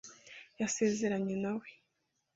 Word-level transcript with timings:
yasezeranye 0.59 1.35
na 1.43 1.51
we 1.59 1.69